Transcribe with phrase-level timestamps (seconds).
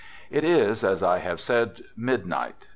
[0.31, 2.65] It is, as I have said, midnight.